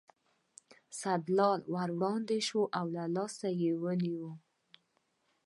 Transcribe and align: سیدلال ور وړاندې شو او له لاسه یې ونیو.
سیدلال 0.99 1.61
ور 1.73 1.89
وړاندې 1.99 2.37
شو 2.47 2.61
او 2.77 2.85
له 2.95 3.03
لاسه 3.15 3.47
یې 3.61 3.71
ونیو. 3.81 4.29